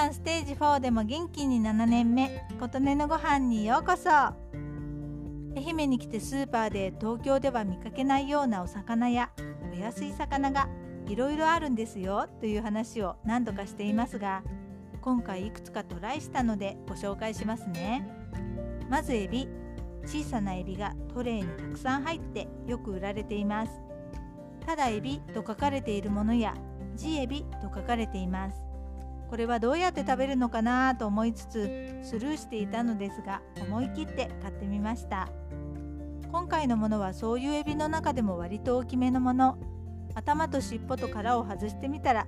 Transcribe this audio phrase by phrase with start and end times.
[0.00, 4.08] 間ステージ4でも元気に7年目琴音のご飯にようこそ。
[4.08, 4.34] 愛
[5.56, 9.30] 媛に来てスーパーで東京では見かけないようなお魚や
[9.74, 10.70] お安い魚が
[11.06, 14.42] いろいろあるんですよという話を何度かしていますが
[15.02, 18.08] 今回いくつかトライしたのでご紹介しますね。
[18.88, 19.48] まずエビ。
[20.06, 23.72] 小さなエビがトレーにたくさん入ってよく売られています。
[24.64, 26.54] ただエビと書かれているものや
[26.96, 28.69] ジエビと書かれています。
[29.30, 35.28] これはどうやって食べるのかなと思いつつスルーしていたのですが思い切って買ってみました。
[36.32, 39.56] 今回のものはそういうエビの中でも割と大きめのもの。
[40.16, 42.26] 頭と尻尾と殻を外してみたら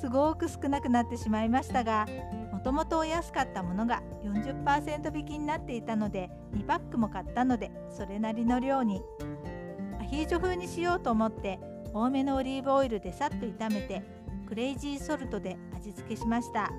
[0.00, 2.06] すごく少なくなってしまいましたが
[2.52, 9.02] もともとお安かったものが40%引きになっていたので2パックも買ったのでそれなりの量に。
[10.00, 11.58] アヒージョ風にしようと思って
[11.92, 14.04] 多めのオリーブオイルでさっと炒めて
[14.46, 16.70] クレイジーソルトで味付けしました。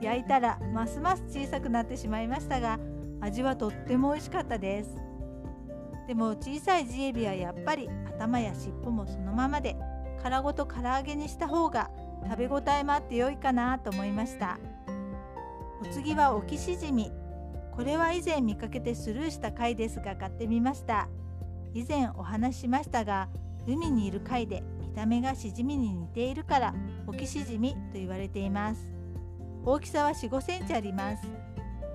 [0.00, 2.78] 焼いたらますます小さくなってしまいましたが
[3.20, 4.96] 味はとっても美味しかったです。
[6.06, 9.76] でも小さいジエビはやっぱり頭や尻尾もそのままで
[10.22, 11.90] 殻ごと唐揚げにした方が
[12.24, 14.58] 食べ応えもあって良いかなと思いました。
[15.82, 17.12] お次はオキシジミ
[17.72, 21.08] これは以前見かけてスルーした貝ですが買ってみました。
[21.72, 23.28] 以前お話ししましたが
[23.66, 26.74] 海にいる貝で見た目がシジミに似ているから
[27.06, 28.92] オキシジミと言われています。
[29.64, 31.22] 大きさは4 5センチあります。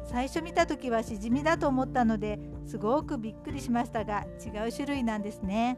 [0.06, 5.78] 最初見た時はシジミだと思ったのですごくびっくりしましたが違う種類なんですね。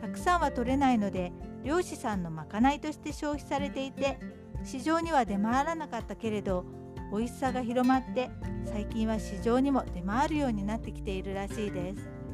[0.00, 1.32] たくさんは取れないので
[1.62, 4.18] 漁師さんのまかないとして消費されていて
[4.64, 6.64] 市場には出回らなかったけれど
[7.12, 8.30] 美味しさが広まって
[8.64, 12.25] 最近は市場にも出回るようになってきているらしいです。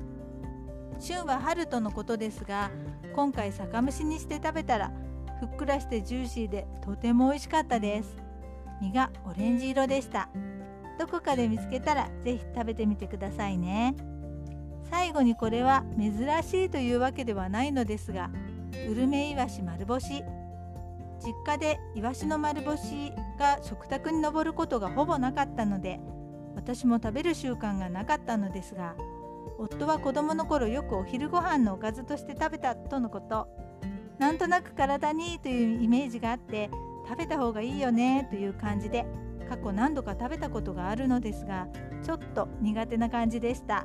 [1.02, 2.70] 旬は春とのことですが
[3.12, 4.92] 今回酒蒸しにして食べたら
[5.40, 8.16] ふっくらしてジューシーでとても美味しかったです。
[8.80, 10.28] 身がオレンジ色でした。
[11.00, 13.96] どこかで見つけたら是非食べてみてくださいね。
[14.88, 16.12] 最後にこれは珍
[16.44, 18.30] しいというわけではないのですが
[18.88, 20.22] ウルメイワシ丸干し。
[21.24, 26.00] 実家でイワシの丸干しが食卓に上ることがほぼなかったので
[26.56, 28.96] 私も食べる習慣がなかったのですが
[29.58, 33.48] 夫は子供の頃よくお昼ご飯のおかずとして食べたとのこと。
[34.18, 36.70] なんとなく体にいいというイメージがあって
[37.08, 39.04] 食べた方がいいよねという感じで
[39.48, 41.66] 過去何度か食べたことがあるのですが
[42.04, 43.84] ちょっと苦手な感じでした。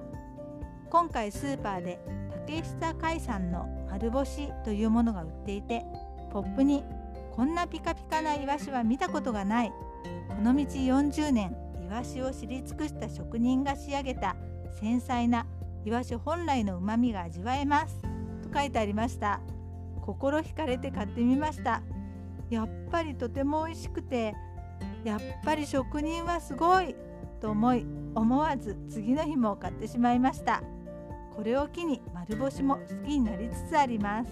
[0.89, 1.99] 今回スーパーで
[2.47, 5.83] 竹下海産の丸干しというものが売っていて
[6.31, 6.83] ポップに
[7.31, 9.71] こんなピカピカなイワシは見たことがない。
[10.29, 14.35] この道40年イワシを知り尽くした職人が仕上げた
[14.79, 15.45] 繊細な
[15.85, 18.01] イワシ本来の旨味が味わえます。
[18.43, 19.41] と書いてありました。
[20.01, 21.81] 心惹かれて買ってみました。
[22.49, 24.35] やっぱりとても美味しくて
[25.03, 26.95] やっぱり職人はすごい。
[27.39, 30.63] と思い思わず次の日も買ってしまいました。
[31.35, 34.31] これを機に丸干しも好きになりつつあります。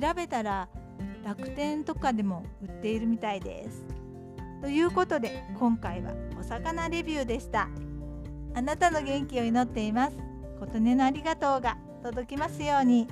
[0.00, 0.68] 調べたら
[1.24, 3.84] 楽天とかでも売っているみたいです。
[4.60, 7.68] ということで今回はお魚レビューでした。
[8.54, 10.16] あなたの元気を祈っています。
[10.60, 13.08] 琴音のありがとうが届きますように。